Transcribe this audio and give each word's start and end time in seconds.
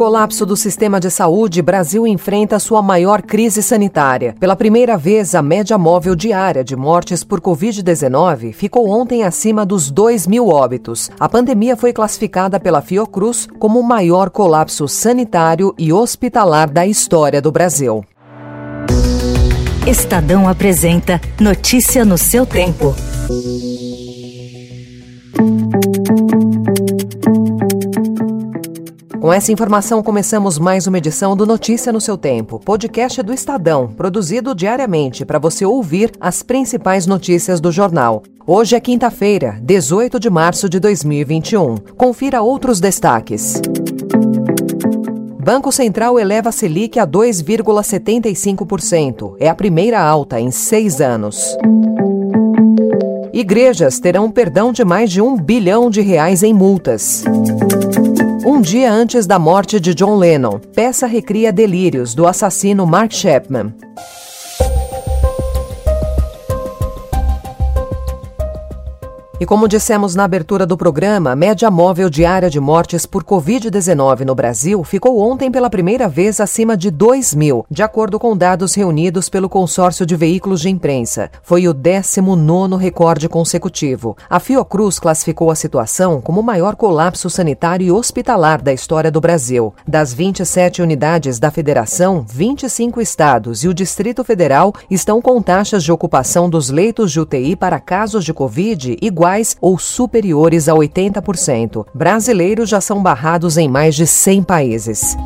colapso 0.00 0.46
do 0.46 0.56
sistema 0.56 0.98
de 0.98 1.10
saúde, 1.10 1.60
Brasil 1.60 2.06
enfrenta 2.06 2.58
sua 2.58 2.80
maior 2.80 3.20
crise 3.20 3.62
sanitária. 3.62 4.34
Pela 4.40 4.56
primeira 4.56 4.96
vez, 4.96 5.34
a 5.34 5.42
média 5.42 5.76
móvel 5.76 6.16
diária 6.16 6.64
de 6.64 6.74
mortes 6.74 7.22
por 7.22 7.38
Covid-19 7.38 8.54
ficou 8.54 8.88
ontem 8.88 9.24
acima 9.24 9.66
dos 9.66 9.90
2 9.90 10.26
mil 10.26 10.48
óbitos. 10.48 11.10
A 11.20 11.28
pandemia 11.28 11.76
foi 11.76 11.92
classificada 11.92 12.58
pela 12.58 12.80
Fiocruz 12.80 13.46
como 13.58 13.78
o 13.78 13.82
maior 13.82 14.30
colapso 14.30 14.88
sanitário 14.88 15.74
e 15.76 15.92
hospitalar 15.92 16.70
da 16.70 16.86
história 16.86 17.42
do 17.42 17.52
Brasil. 17.52 18.02
Estadão 19.86 20.48
apresenta 20.48 21.20
Notícia 21.38 22.06
no 22.06 22.16
seu 22.16 22.46
tempo. 22.46 22.94
Com 29.30 29.34
essa 29.34 29.52
informação, 29.52 30.02
começamos 30.02 30.58
mais 30.58 30.88
uma 30.88 30.98
edição 30.98 31.36
do 31.36 31.46
Notícia 31.46 31.92
no 31.92 32.00
seu 32.00 32.18
Tempo, 32.18 32.58
podcast 32.58 33.22
do 33.22 33.32
Estadão, 33.32 33.86
produzido 33.86 34.56
diariamente 34.56 35.24
para 35.24 35.38
você 35.38 35.64
ouvir 35.64 36.10
as 36.18 36.42
principais 36.42 37.06
notícias 37.06 37.60
do 37.60 37.70
jornal. 37.70 38.24
Hoje 38.44 38.74
é 38.74 38.80
quinta-feira, 38.80 39.56
18 39.62 40.18
de 40.18 40.28
março 40.28 40.68
de 40.68 40.80
2021. 40.80 41.76
Confira 41.96 42.42
outros 42.42 42.80
destaques. 42.80 43.62
Banco 45.38 45.70
Central 45.70 46.18
eleva 46.18 46.48
a 46.48 46.52
Selic 46.52 46.98
a 46.98 47.06
2,75%. 47.06 49.36
É 49.38 49.48
a 49.48 49.54
primeira 49.54 50.02
alta 50.02 50.40
em 50.40 50.50
seis 50.50 51.00
anos. 51.00 51.56
Igrejas 53.32 54.00
terão 54.00 54.28
perdão 54.28 54.72
de 54.72 54.84
mais 54.84 55.08
de 55.08 55.22
um 55.22 55.36
bilhão 55.36 55.88
de 55.88 56.00
reais 56.00 56.42
em 56.42 56.52
multas. 56.52 57.22
Um 58.60 58.62
dia 58.62 58.92
antes 58.92 59.26
da 59.26 59.38
morte 59.38 59.80
de 59.80 59.94
John 59.94 60.18
Lennon, 60.18 60.58
peça 60.58 61.06
recria 61.06 61.50
delírios 61.50 62.14
do 62.14 62.26
assassino 62.26 62.86
Mark 62.86 63.10
Chapman. 63.10 63.72
E 69.40 69.46
como 69.46 69.66
dissemos 69.66 70.14
na 70.14 70.24
abertura 70.24 70.66
do 70.66 70.76
programa, 70.76 71.30
a 71.30 71.34
média 71.34 71.70
móvel 71.70 72.10
diária 72.10 72.50
de 72.50 72.60
mortes 72.60 73.06
por 73.06 73.24
Covid-19 73.24 74.20
no 74.20 74.34
Brasil 74.34 74.84
ficou 74.84 75.18
ontem 75.18 75.50
pela 75.50 75.70
primeira 75.70 76.06
vez 76.06 76.42
acima 76.42 76.76
de 76.76 76.90
2 76.90 77.34
mil, 77.34 77.64
de 77.70 77.82
acordo 77.82 78.18
com 78.18 78.36
dados 78.36 78.74
reunidos 78.74 79.30
pelo 79.30 79.48
consórcio 79.48 80.04
de 80.04 80.14
veículos 80.14 80.60
de 80.60 80.68
imprensa. 80.68 81.30
Foi 81.42 81.66
o 81.66 81.72
19 81.72 82.76
recorde 82.76 83.30
consecutivo. 83.30 84.14
A 84.28 84.38
Fiocruz 84.38 84.98
classificou 84.98 85.50
a 85.50 85.54
situação 85.54 86.20
como 86.20 86.42
o 86.42 86.44
maior 86.44 86.76
colapso 86.76 87.30
sanitário 87.30 87.86
e 87.86 87.90
hospitalar 87.90 88.60
da 88.60 88.74
história 88.74 89.10
do 89.10 89.22
Brasil. 89.22 89.72
Das 89.88 90.12
27 90.12 90.82
unidades 90.82 91.38
da 91.38 91.50
federação, 91.50 92.26
25 92.28 93.00
estados 93.00 93.64
e 93.64 93.68
o 93.68 93.72
Distrito 93.74 94.22
Federal 94.22 94.74
estão 94.90 95.22
com 95.22 95.40
taxas 95.40 95.82
de 95.82 95.90
ocupação 95.90 96.50
dos 96.50 96.68
leitos 96.68 97.10
de 97.10 97.18
UTI 97.18 97.56
para 97.56 97.80
casos 97.80 98.22
de 98.22 98.34
Covid 98.34 98.98
iguais 99.00 99.29
iguais 99.30 99.56
ou 99.60 99.78
superiores 99.78 100.68
a 100.68 100.74
80%. 100.74 101.86
Brasileiros 101.94 102.68
já 102.68 102.80
são 102.80 103.00
barrados 103.02 103.56
em 103.56 103.68
mais 103.68 103.94
de 103.94 104.04
100 104.06 104.42
países. 104.42 105.16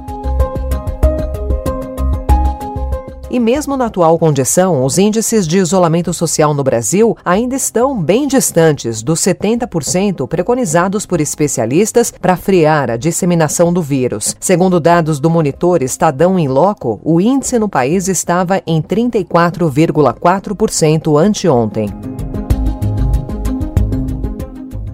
E 3.31 3.41
mesmo 3.41 3.75
na 3.77 3.87
atual 3.87 4.17
condição, 4.17 4.85
os 4.85 4.97
índices 4.97 5.49
de 5.49 5.59
isolamento 5.59 6.15
social 6.15 6.55
no 6.55 6.63
Brasil 6.63 7.17
ainda 7.25 7.57
estão 7.57 8.01
bem 8.01 8.29
distantes 8.29 9.03
dos 9.03 9.19
70% 9.21 10.29
preconizados 10.29 11.05
por 11.05 11.21
especialistas 11.21 12.13
para 12.13 12.37
frear 12.37 12.93
a 12.93 12.97
disseminação 12.97 13.73
do 13.73 13.83
vírus. 13.83 14.37
Segundo 14.39 14.79
dados 14.79 15.19
do 15.19 15.29
monitor 15.29 15.83
Estadão 15.83 16.39
em 16.39 16.47
Loco, 16.47 17.01
o 17.03 17.21
índice 17.21 17.59
no 17.59 17.69
país 17.69 18.07
estava 18.07 18.63
em 18.65 18.81
34,4% 18.81 21.21
anteontem. 21.21 22.14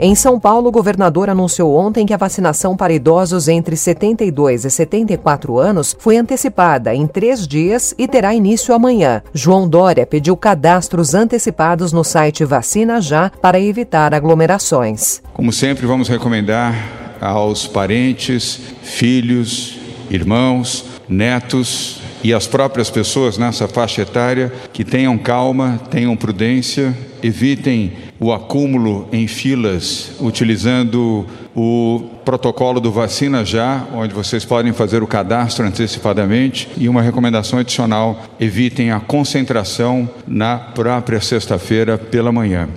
Em 0.03 0.15
São 0.15 0.41
Paulo, 0.41 0.71
o 0.71 0.72
governador 0.72 1.28
anunciou 1.28 1.77
ontem 1.77 2.06
que 2.06 2.15
a 2.15 2.16
vacinação 2.16 2.75
para 2.75 2.91
idosos 2.91 3.49
entre 3.49 3.77
72 3.77 4.65
e 4.65 4.71
74 4.71 5.59
anos 5.59 5.94
foi 5.99 6.16
antecipada 6.16 6.94
em 6.94 7.06
três 7.06 7.47
dias 7.47 7.94
e 7.99 8.09
terá 8.09 8.34
início 8.34 8.75
amanhã. 8.75 9.22
João 9.34 9.69
Dória 9.69 10.06
pediu 10.06 10.34
cadastros 10.39 11.12
antecipados 11.12 11.93
no 11.93 12.03
site 12.03 12.47
Vacina 12.47 12.99
Já 12.99 13.28
para 13.43 13.60
evitar 13.60 14.15
aglomerações. 14.15 15.21
Como 15.34 15.53
sempre, 15.53 15.87
vamos 15.87 16.09
recomendar 16.09 16.75
aos 17.21 17.66
parentes, 17.66 18.59
filhos, 18.83 19.78
irmãos, 20.09 20.87
netos 21.06 22.00
e 22.25 22.33
as 22.33 22.47
próprias 22.47 22.89
pessoas 22.89 23.37
nessa 23.37 23.69
faixa 23.69 24.00
etária 24.00 24.50
que 24.72 24.83
tenham 24.83 25.19
calma, 25.19 25.78
tenham 25.91 26.16
prudência, 26.16 26.97
evitem 27.22 27.93
o 28.21 28.33
acúmulo 28.35 29.09
em 29.11 29.27
filas 29.27 30.13
utilizando 30.21 31.27
o 31.57 32.03
protocolo 32.23 32.79
do 32.79 32.93
Vacina 32.93 33.45
Já, 33.45 33.87
onde 33.95 34.13
vocês 34.13 34.45
podem 34.45 34.75
fazer 34.75 35.03
o 35.03 35.07
cadastro 35.07 35.67
antecipadamente. 35.67 36.69
E 36.77 36.89
uma 36.89 37.01
recomendação 37.01 37.59
adicional: 37.59 38.23
evitem 38.39 38.93
a 38.93 39.01
concentração 39.01 40.09
na 40.29 40.59
própria 40.59 41.21
sexta-feira 41.21 41.97
pela 41.97 42.31
manhã. 42.31 42.69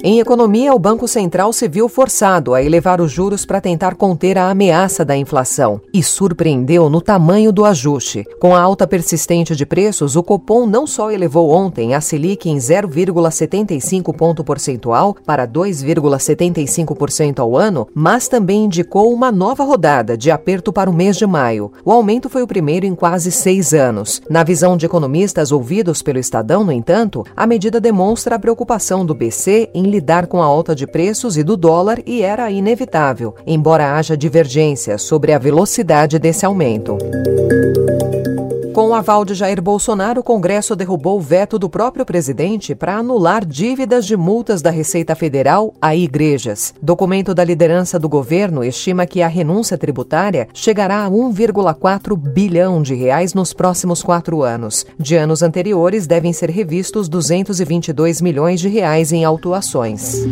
Em 0.00 0.20
economia, 0.20 0.72
o 0.72 0.78
Banco 0.78 1.08
Central 1.08 1.52
se 1.52 1.66
viu 1.66 1.88
forçado 1.88 2.54
a 2.54 2.62
elevar 2.62 3.00
os 3.00 3.10
juros 3.10 3.44
para 3.44 3.60
tentar 3.60 3.96
conter 3.96 4.38
a 4.38 4.48
ameaça 4.48 5.04
da 5.04 5.16
inflação 5.16 5.80
e 5.92 6.04
surpreendeu 6.04 6.88
no 6.88 7.00
tamanho 7.00 7.50
do 7.50 7.64
ajuste. 7.64 8.24
Com 8.38 8.54
a 8.54 8.60
alta 8.60 8.86
persistente 8.86 9.56
de 9.56 9.66
preços, 9.66 10.14
o 10.14 10.22
Copom 10.22 10.66
não 10.66 10.86
só 10.86 11.10
elevou 11.10 11.50
ontem 11.50 11.96
a 11.96 12.00
Selic 12.00 12.48
em 12.48 12.58
0,75 12.58 14.14
ponto 14.14 14.44
percentual 14.44 15.16
para 15.26 15.48
2,75% 15.48 17.40
ao 17.40 17.56
ano, 17.56 17.88
mas 17.92 18.28
também 18.28 18.66
indicou 18.66 19.12
uma 19.12 19.32
nova 19.32 19.64
rodada 19.64 20.16
de 20.16 20.30
aperto 20.30 20.72
para 20.72 20.88
o 20.88 20.94
mês 20.94 21.16
de 21.16 21.26
maio. 21.26 21.72
O 21.84 21.90
aumento 21.90 22.28
foi 22.28 22.42
o 22.42 22.46
primeiro 22.46 22.86
em 22.86 22.94
quase 22.94 23.32
seis 23.32 23.74
anos. 23.74 24.22
Na 24.30 24.44
visão 24.44 24.76
de 24.76 24.86
economistas 24.86 25.50
ouvidos 25.50 26.02
pelo 26.02 26.20
Estadão, 26.20 26.62
no 26.62 26.70
entanto, 26.70 27.26
a 27.36 27.48
medida 27.48 27.80
demonstra 27.80 28.36
a 28.36 28.38
preocupação 28.38 29.04
do 29.04 29.12
BC 29.12 29.70
em 29.74 29.87
lidar 29.90 30.26
com 30.26 30.42
a 30.42 30.44
alta 30.44 30.74
de 30.74 30.86
preços 30.86 31.36
e 31.36 31.42
do 31.42 31.56
dólar 31.56 32.00
e 32.06 32.22
era 32.22 32.50
inevitável, 32.50 33.34
embora 33.46 33.96
haja 33.96 34.16
divergências 34.16 35.02
sobre 35.02 35.32
a 35.32 35.38
velocidade 35.38 36.18
desse 36.18 36.44
aumento. 36.44 36.96
Com 38.78 38.90
o 38.90 38.94
aval 38.94 39.24
de 39.24 39.34
Jair 39.34 39.60
Bolsonaro, 39.60 40.20
o 40.20 40.22
Congresso 40.22 40.76
derrubou 40.76 41.18
o 41.18 41.20
veto 41.20 41.58
do 41.58 41.68
próprio 41.68 42.06
presidente 42.06 42.76
para 42.76 42.94
anular 42.94 43.44
dívidas 43.44 44.06
de 44.06 44.16
multas 44.16 44.62
da 44.62 44.70
Receita 44.70 45.16
Federal 45.16 45.74
a 45.82 45.96
igrejas. 45.96 46.72
Documento 46.80 47.34
da 47.34 47.42
liderança 47.42 47.98
do 47.98 48.08
governo 48.08 48.62
estima 48.62 49.04
que 49.04 49.20
a 49.20 49.26
renúncia 49.26 49.76
tributária 49.76 50.46
chegará 50.54 51.04
a 51.04 51.10
1,4 51.10 52.16
bilhão 52.16 52.80
de 52.80 52.94
reais 52.94 53.34
nos 53.34 53.52
próximos 53.52 54.00
quatro 54.00 54.44
anos. 54.44 54.86
De 54.96 55.16
anos 55.16 55.42
anteriores, 55.42 56.06
devem 56.06 56.32
ser 56.32 56.48
revistos 56.48 57.08
222 57.08 58.20
milhões 58.20 58.60
de 58.60 58.68
reais 58.68 59.10
em 59.10 59.24
autuações. 59.24 60.24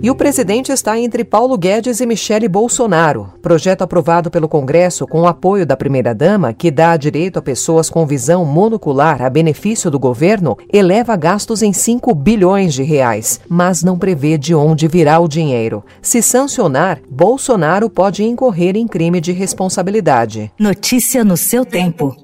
E 0.00 0.10
o 0.10 0.14
presidente 0.14 0.70
está 0.70 0.96
entre 0.96 1.24
Paulo 1.24 1.58
Guedes 1.58 2.00
e 2.00 2.06
Michele 2.06 2.46
Bolsonaro. 2.46 3.32
Projeto 3.42 3.82
aprovado 3.82 4.30
pelo 4.30 4.48
Congresso 4.48 5.06
com 5.08 5.22
o 5.22 5.26
apoio 5.26 5.66
da 5.66 5.76
primeira-dama, 5.76 6.52
que 6.52 6.70
dá 6.70 6.96
direito 6.96 7.40
a 7.40 7.42
pessoas 7.42 7.90
com 7.90 8.06
visão 8.06 8.44
monocular 8.44 9.20
a 9.20 9.28
benefício 9.28 9.90
do 9.90 9.98
governo, 9.98 10.56
eleva 10.72 11.16
gastos 11.16 11.62
em 11.62 11.72
5 11.72 12.14
bilhões 12.14 12.74
de 12.74 12.84
reais, 12.84 13.40
mas 13.48 13.82
não 13.82 13.98
prevê 13.98 14.38
de 14.38 14.54
onde 14.54 14.86
virá 14.86 15.18
o 15.18 15.26
dinheiro. 15.26 15.84
Se 16.00 16.22
sancionar, 16.22 17.00
Bolsonaro 17.10 17.90
pode 17.90 18.22
incorrer 18.22 18.76
em 18.76 18.86
crime 18.86 19.20
de 19.20 19.32
responsabilidade. 19.32 20.52
Notícia 20.56 21.24
no 21.24 21.36
seu 21.36 21.64
tempo. 21.64 22.14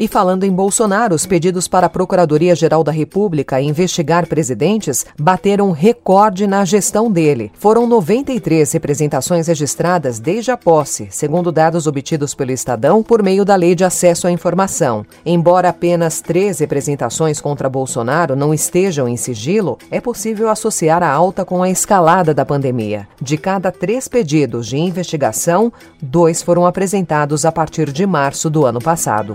E 0.00 0.06
falando 0.06 0.44
em 0.44 0.52
Bolsonaro, 0.52 1.12
os 1.12 1.26
pedidos 1.26 1.66
para 1.66 1.88
a 1.88 1.90
Procuradoria-Geral 1.90 2.84
da 2.84 2.92
República 2.92 3.60
investigar 3.60 4.28
presidentes 4.28 5.04
bateram 5.20 5.72
recorde 5.72 6.46
na 6.46 6.64
gestão 6.64 7.10
dele. 7.10 7.50
Foram 7.58 7.84
93 7.84 8.70
representações 8.70 9.48
registradas 9.48 10.20
desde 10.20 10.52
a 10.52 10.56
posse, 10.56 11.08
segundo 11.10 11.50
dados 11.50 11.88
obtidos 11.88 12.32
pelo 12.32 12.52
Estadão 12.52 13.02
por 13.02 13.24
meio 13.24 13.44
da 13.44 13.56
Lei 13.56 13.74
de 13.74 13.82
Acesso 13.82 14.28
à 14.28 14.30
Informação. 14.30 15.04
Embora 15.26 15.70
apenas 15.70 16.20
três 16.20 16.60
representações 16.60 17.40
contra 17.40 17.68
Bolsonaro 17.68 18.36
não 18.36 18.54
estejam 18.54 19.08
em 19.08 19.16
sigilo, 19.16 19.78
é 19.90 20.00
possível 20.00 20.48
associar 20.48 21.02
a 21.02 21.10
alta 21.10 21.44
com 21.44 21.60
a 21.60 21.70
escalada 21.70 22.32
da 22.32 22.46
pandemia. 22.46 23.08
De 23.20 23.36
cada 23.36 23.72
três 23.72 24.06
pedidos 24.06 24.68
de 24.68 24.76
investigação, 24.76 25.72
dois 26.00 26.40
foram 26.40 26.66
apresentados 26.66 27.44
a 27.44 27.50
partir 27.50 27.90
de 27.90 28.06
março 28.06 28.48
do 28.48 28.64
ano 28.64 28.78
passado. 28.78 29.34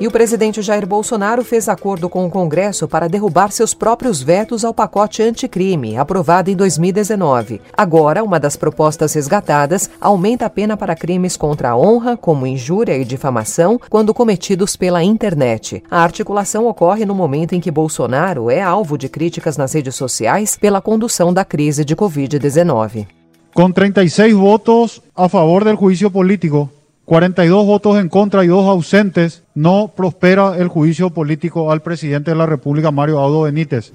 E 0.00 0.08
o 0.08 0.10
presidente 0.10 0.60
Jair 0.60 0.84
Bolsonaro 0.86 1.44
fez 1.44 1.68
acordo 1.68 2.08
com 2.08 2.26
o 2.26 2.30
Congresso 2.30 2.88
para 2.88 3.08
derrubar 3.08 3.52
seus 3.52 3.72
próprios 3.72 4.20
vetos 4.20 4.64
ao 4.64 4.74
pacote 4.74 5.22
anticrime, 5.22 5.96
aprovado 5.96 6.50
em 6.50 6.56
2019. 6.56 7.60
Agora, 7.72 8.24
uma 8.24 8.40
das 8.40 8.56
propostas 8.56 9.14
resgatadas 9.14 9.88
aumenta 10.00 10.46
a 10.46 10.50
pena 10.50 10.76
para 10.76 10.96
crimes 10.96 11.36
contra 11.36 11.70
a 11.70 11.76
honra, 11.76 12.16
como 12.16 12.46
injúria 12.46 12.98
e 12.98 13.04
difamação, 13.04 13.80
quando 13.88 14.12
cometidos 14.12 14.74
pela 14.74 15.02
internet. 15.02 15.82
A 15.88 16.02
articulação 16.02 16.66
ocorre 16.66 17.06
no 17.06 17.14
momento 17.14 17.54
em 17.54 17.60
que 17.60 17.70
Bolsonaro 17.70 18.50
é 18.50 18.60
alvo 18.60 18.98
de 18.98 19.08
críticas 19.08 19.56
nas 19.56 19.72
redes 19.72 19.94
sociais 19.94 20.56
pela 20.56 20.80
condução 20.80 21.32
da 21.32 21.44
crise 21.44 21.84
de 21.84 21.94
Covid-19. 21.94 23.06
Com 23.54 23.70
36 23.70 24.34
votos 24.34 25.00
a 25.14 25.28
favor 25.28 25.62
do 25.62 25.76
juízo 25.76 26.10
político, 26.10 26.68
42 27.04 27.66
votos 27.66 27.98
en 27.98 28.08
contra 28.08 28.44
y 28.44 28.46
dos 28.46 28.66
ausentes, 28.66 29.42
no 29.54 29.92
prospera 29.94 30.56
el 30.56 30.68
juicio 30.68 31.10
político 31.10 31.70
al 31.70 31.82
presidente 31.82 32.30
de 32.30 32.36
la 32.36 32.46
República, 32.46 32.90
Mario 32.90 33.18
Audo 33.18 33.42
Benítez. 33.42 33.92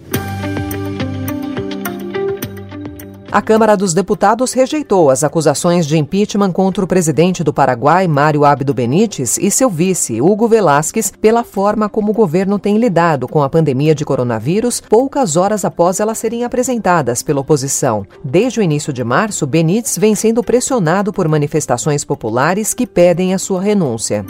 A 3.31 3.43
Câmara 3.43 3.77
dos 3.77 3.93
Deputados 3.93 4.53
rejeitou 4.53 5.11
as 5.11 5.23
acusações 5.23 5.85
de 5.85 5.95
impeachment 5.95 6.51
contra 6.51 6.83
o 6.83 6.87
presidente 6.87 7.43
do 7.43 7.53
Paraguai, 7.53 8.07
Mário 8.07 8.43
Abdo 8.43 8.73
Benítez, 8.73 9.37
e 9.37 9.51
seu 9.51 9.69
vice, 9.69 10.19
Hugo 10.19 10.47
Velasquez, 10.47 11.13
pela 11.21 11.43
forma 11.43 11.87
como 11.87 12.09
o 12.09 12.13
governo 12.13 12.57
tem 12.57 12.79
lidado 12.79 13.27
com 13.27 13.43
a 13.43 13.49
pandemia 13.49 13.93
de 13.93 14.03
coronavírus 14.03 14.81
poucas 14.81 15.35
horas 15.35 15.63
após 15.63 15.99
elas 15.99 16.17
serem 16.17 16.43
apresentadas 16.43 17.21
pela 17.21 17.41
oposição. 17.41 18.03
Desde 18.23 18.61
o 18.61 18.63
início 18.63 18.91
de 18.91 19.03
março, 19.03 19.45
Benítez 19.45 19.95
vem 19.95 20.15
sendo 20.15 20.43
pressionado 20.43 21.13
por 21.13 21.27
manifestações 21.27 22.03
populares 22.03 22.73
que 22.73 22.87
pedem 22.87 23.35
a 23.35 23.37
sua 23.37 23.61
renúncia. 23.61 24.25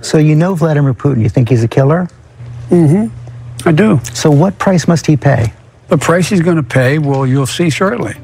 So 0.00 0.20
you 0.20 0.36
know 0.36 0.54
Vladimir 0.54 0.94
Putin, 0.94 1.22
you 1.22 1.30
think 1.30 1.52
he's 1.52 1.64
a 1.64 1.68
killer? 1.68 2.06
Mm-hmm. 2.70 3.10
I 3.66 3.72
do. 3.72 4.00
So 4.14 4.30
what 4.30 4.56
price 4.58 4.88
must 4.88 5.10
he 5.10 5.16
pay? 5.16 5.52
The 5.92 5.98
price 5.98 6.34
he's 6.34 6.40
going 6.40 6.56
to 6.56 6.62
pay, 6.62 6.98
well, 6.98 7.26
you'll 7.26 7.46
see 7.46 7.70
shortly. 7.70 8.16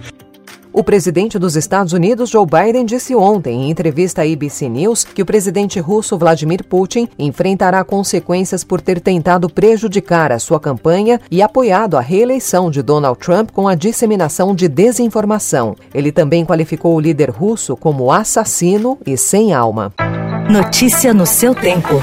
O 0.72 0.82
presidente 0.82 1.38
dos 1.38 1.54
Estados 1.54 1.92
Unidos, 1.92 2.30
Joe 2.30 2.46
Biden, 2.46 2.86
disse 2.86 3.14
ontem, 3.14 3.64
em 3.64 3.70
entrevista 3.70 4.22
à 4.22 4.24
ABC 4.24 4.70
News, 4.70 5.04
que 5.04 5.20
o 5.20 5.26
presidente 5.26 5.78
russo 5.78 6.16
Vladimir 6.16 6.64
Putin 6.64 7.06
enfrentará 7.18 7.84
consequências 7.84 8.64
por 8.64 8.80
ter 8.80 9.02
tentado 9.02 9.50
prejudicar 9.50 10.32
a 10.32 10.38
sua 10.38 10.58
campanha 10.58 11.20
e 11.30 11.42
apoiado 11.42 11.98
a 11.98 12.00
reeleição 12.00 12.70
de 12.70 12.80
Donald 12.80 13.18
Trump 13.18 13.50
com 13.50 13.68
a 13.68 13.74
disseminação 13.74 14.54
de 14.54 14.66
desinformação. 14.66 15.76
Ele 15.92 16.10
também 16.10 16.46
qualificou 16.46 16.94
o 16.94 17.00
líder 17.00 17.28
russo 17.28 17.76
como 17.76 18.10
assassino 18.10 18.96
e 19.04 19.14
sem 19.18 19.52
alma. 19.52 19.92
Notícia 20.50 21.12
no 21.12 21.26
seu 21.26 21.54
tempo. 21.54 22.02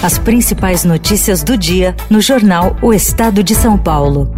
As 0.00 0.16
principais 0.16 0.84
notícias 0.84 1.42
do 1.42 1.58
dia 1.58 1.96
no 2.08 2.20
jornal 2.20 2.76
O 2.80 2.94
Estado 2.94 3.42
de 3.42 3.56
São 3.56 3.76
Paulo. 3.76 4.35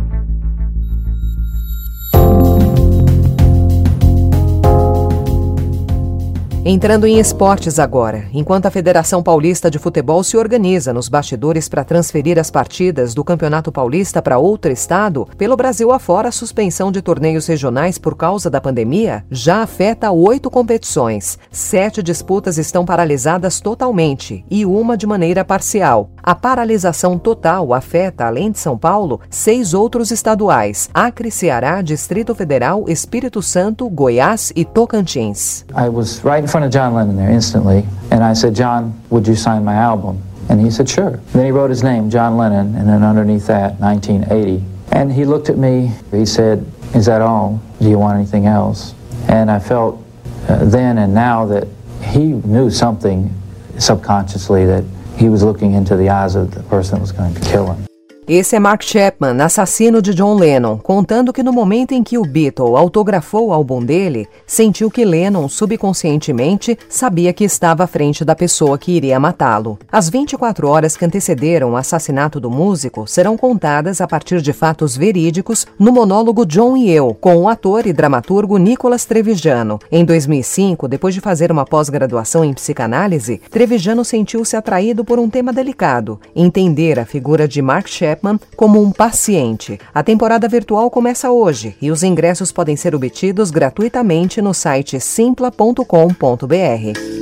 Entrando 6.64 7.06
em 7.06 7.20
esportes 7.20 7.78
agora, 7.78 8.26
enquanto 8.32 8.66
a 8.66 8.70
Federação 8.70 9.22
Paulista 9.22 9.70
de 9.70 9.78
Futebol 9.78 10.24
se 10.24 10.36
organiza 10.36 10.92
nos 10.92 11.08
bastidores 11.08 11.68
para 11.68 11.84
transferir 11.84 12.36
as 12.36 12.50
partidas 12.50 13.14
do 13.14 13.22
Campeonato 13.22 13.70
Paulista 13.70 14.20
para 14.20 14.38
outro 14.38 14.72
estado, 14.72 15.26
pelo 15.38 15.56
Brasil 15.56 15.92
afora 15.92 16.28
a 16.28 16.32
suspensão 16.32 16.90
de 16.90 17.00
torneios 17.00 17.46
regionais 17.46 17.96
por 17.96 18.16
causa 18.16 18.50
da 18.50 18.60
pandemia 18.60 19.24
já 19.30 19.62
afeta 19.62 20.10
oito 20.10 20.50
competições. 20.50 21.38
Sete 21.50 22.02
disputas 22.02 22.58
estão 22.58 22.84
paralisadas 22.84 23.60
totalmente 23.60 24.44
e 24.50 24.66
uma 24.66 24.96
de 24.96 25.06
maneira 25.06 25.44
parcial. 25.44 26.10
A 26.28 26.34
paralisação 26.34 27.16
total 27.16 27.72
afeta, 27.72 28.26
além 28.26 28.50
de 28.50 28.58
São 28.58 28.76
Paulo, 28.76 29.18
seis 29.30 29.72
outros 29.72 30.10
estaduais: 30.10 30.90
Acre, 30.92 31.30
Ceará, 31.30 31.80
Distrito 31.80 32.34
Federal, 32.34 32.84
Espírito 32.86 33.40
Santo, 33.40 33.88
Goiás 33.88 34.52
e 34.54 34.62
Tocantins. 34.62 35.64
I 35.74 35.88
was 35.88 36.20
right 36.22 36.42
in 36.42 36.46
front 36.46 36.66
of 36.66 36.70
John 36.70 36.94
Lennon 36.94 37.16
there 37.16 37.32
instantly, 37.32 37.82
and 38.10 38.22
I 38.22 38.34
said, 38.34 38.54
John, 38.54 38.92
would 39.08 39.26
you 39.26 39.36
sign 39.36 39.64
my 39.64 39.72
album? 39.72 40.18
And 40.50 40.60
he 40.60 40.70
said, 40.70 40.86
sure. 40.86 41.18
Then 41.32 41.46
he 41.46 41.50
wrote 41.50 41.70
his 41.70 41.82
name, 41.82 42.10
John 42.10 42.36
Lennon, 42.36 42.76
and 42.76 42.86
then 42.86 43.02
underneath 43.02 43.46
that, 43.46 43.80
1980. 43.80 44.62
And 44.92 45.10
he 45.10 45.24
looked 45.24 45.48
at 45.48 45.56
me, 45.56 45.92
he 46.10 46.26
said, 46.26 46.62
is 46.94 47.06
that 47.06 47.22
all? 47.22 47.58
Do 47.80 47.88
you 47.88 47.98
want 47.98 48.18
anything 48.18 48.44
else? 48.44 48.92
And 49.28 49.50
I 49.50 49.58
felt 49.58 50.04
uh, 50.46 50.66
then 50.66 50.98
and 50.98 51.14
now 51.14 51.46
that 51.46 51.66
he 52.02 52.34
knew 52.44 52.68
something 52.68 53.32
subconsciously 53.78 54.66
that 54.66 54.84
he 55.18 55.28
was 55.28 55.42
looking 55.42 55.74
into 55.74 55.96
the 55.96 56.08
eyes 56.08 56.36
of 56.36 56.54
the 56.54 56.62
person 56.64 56.94
that 56.94 57.00
was 57.00 57.12
going 57.12 57.34
to 57.34 57.40
kill 57.40 57.72
him. 57.72 57.87
Esse 58.28 58.56
é 58.56 58.58
Mark 58.58 58.82
Chapman, 58.82 59.42
assassino 59.42 60.02
de 60.02 60.12
John 60.12 60.34
Lennon, 60.34 60.76
contando 60.76 61.32
que 61.32 61.42
no 61.42 61.50
momento 61.50 61.92
em 61.92 62.02
que 62.02 62.18
o 62.18 62.22
Beatle 62.26 62.76
autografou 62.76 63.46
o 63.48 63.52
álbum 63.54 63.82
dele, 63.82 64.28
sentiu 64.46 64.90
que 64.90 65.02
Lennon 65.02 65.48
subconscientemente 65.48 66.78
sabia 66.90 67.32
que 67.32 67.42
estava 67.42 67.84
à 67.84 67.86
frente 67.86 68.26
da 68.26 68.36
pessoa 68.36 68.76
que 68.76 68.92
iria 68.92 69.18
matá-lo. 69.18 69.78
As 69.90 70.10
24 70.10 70.68
horas 70.68 70.94
que 70.94 71.06
antecederam 71.06 71.70
o 71.70 71.76
assassinato 71.78 72.38
do 72.38 72.50
músico 72.50 73.06
serão 73.06 73.34
contadas 73.34 73.98
a 73.98 74.06
partir 74.06 74.42
de 74.42 74.52
fatos 74.52 74.94
verídicos 74.94 75.66
no 75.78 75.90
monólogo 75.90 76.44
John 76.44 76.76
e 76.76 76.90
Eu, 76.90 77.16
com 77.18 77.34
o 77.34 77.48
ator 77.48 77.86
e 77.86 77.94
dramaturgo 77.94 78.58
Nicolas 78.58 79.06
Trevigiano. 79.06 79.78
Em 79.90 80.04
2005, 80.04 80.86
depois 80.86 81.14
de 81.14 81.22
fazer 81.22 81.50
uma 81.50 81.64
pós-graduação 81.64 82.44
em 82.44 82.52
psicanálise, 82.52 83.40
Trevigiano 83.50 84.04
sentiu-se 84.04 84.54
atraído 84.54 85.02
por 85.02 85.18
um 85.18 85.30
tema 85.30 85.50
delicado, 85.50 86.20
entender 86.36 86.98
a 86.98 87.06
figura 87.06 87.48
de 87.48 87.62
Mark 87.62 87.88
Chapman 87.88 88.17
Chapman 88.18 88.38
como 88.56 88.82
um 88.82 88.90
paciente. 88.90 89.78
A 89.94 90.02
temporada 90.02 90.48
virtual 90.48 90.90
começa 90.90 91.30
hoje 91.30 91.76
e 91.80 91.90
os 91.90 92.02
ingressos 92.02 92.52
podem 92.52 92.76
ser 92.76 92.94
obtidos 92.94 93.50
gratuitamente 93.50 94.42
no 94.42 94.52
site 94.52 95.00
simpla.com.br. 95.00 97.17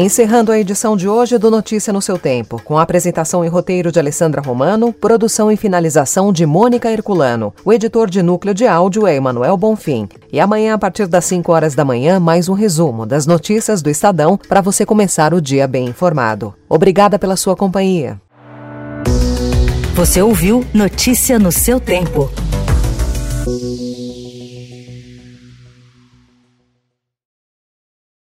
Encerrando 0.00 0.52
a 0.52 0.58
edição 0.60 0.96
de 0.96 1.08
hoje 1.08 1.36
do 1.38 1.50
Notícia 1.50 1.92
no 1.92 2.00
seu 2.00 2.16
Tempo, 2.16 2.62
com 2.62 2.78
a 2.78 2.82
apresentação 2.82 3.44
e 3.44 3.48
roteiro 3.48 3.90
de 3.90 3.98
Alessandra 3.98 4.40
Romano, 4.40 4.92
produção 4.92 5.50
e 5.50 5.56
finalização 5.56 6.32
de 6.32 6.46
Mônica 6.46 6.88
Herculano. 6.88 7.52
O 7.64 7.72
editor 7.72 8.08
de 8.08 8.22
núcleo 8.22 8.54
de 8.54 8.64
áudio 8.64 9.08
é 9.08 9.16
Emanuel 9.16 9.56
Bonfim. 9.56 10.08
E 10.32 10.38
amanhã, 10.38 10.74
a 10.74 10.78
partir 10.78 11.08
das 11.08 11.24
5 11.24 11.50
horas 11.50 11.74
da 11.74 11.84
manhã, 11.84 12.20
mais 12.20 12.48
um 12.48 12.52
resumo 12.52 13.04
das 13.04 13.26
notícias 13.26 13.82
do 13.82 13.90
Estadão 13.90 14.38
para 14.48 14.60
você 14.60 14.86
começar 14.86 15.34
o 15.34 15.40
dia 15.40 15.66
bem 15.66 15.88
informado. 15.88 16.54
Obrigada 16.68 17.18
pela 17.18 17.34
sua 17.34 17.56
companhia. 17.56 18.20
Você 19.96 20.22
ouviu 20.22 20.64
Notícia 20.72 21.40
no 21.40 21.50
seu 21.50 21.80
tempo. 21.80 22.30